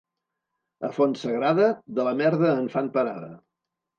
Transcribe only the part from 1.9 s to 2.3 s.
de la